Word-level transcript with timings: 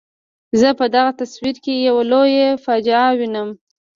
زه 0.59 0.69
په 0.79 0.85
دغه 0.95 1.11
تصویر 1.21 1.55
کې 1.63 1.73
یوه 1.87 2.03
لویه 2.11 2.49
فاجعه 2.65 3.09
وینم. 3.19 3.49